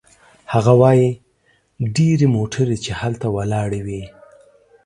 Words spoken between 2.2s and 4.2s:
موټرې چې هلته ولاړې وې